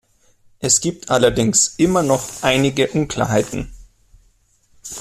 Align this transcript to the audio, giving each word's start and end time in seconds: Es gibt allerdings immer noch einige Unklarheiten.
Es 0.57 0.81
gibt 0.81 1.11
allerdings 1.11 1.75
immer 1.77 2.01
noch 2.01 2.41
einige 2.41 2.87
Unklarheiten. 2.89 3.71